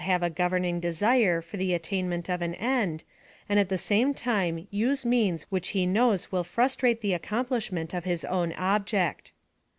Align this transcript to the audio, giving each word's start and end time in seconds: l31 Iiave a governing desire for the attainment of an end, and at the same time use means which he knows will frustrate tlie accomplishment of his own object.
l31 0.01 0.05
Iiave 0.05 0.21
a 0.23 0.29
governing 0.31 0.79
desire 0.79 1.41
for 1.43 1.57
the 1.57 1.75
attainment 1.75 2.27
of 2.27 2.41
an 2.41 2.55
end, 2.55 3.03
and 3.47 3.59
at 3.59 3.69
the 3.69 3.77
same 3.77 4.15
time 4.15 4.67
use 4.71 5.05
means 5.05 5.43
which 5.51 5.67
he 5.77 5.85
knows 5.85 6.31
will 6.31 6.43
frustrate 6.43 7.03
tlie 7.03 7.13
accomplishment 7.13 7.93
of 7.93 8.03
his 8.03 8.25
own 8.25 8.51
object. 8.53 9.31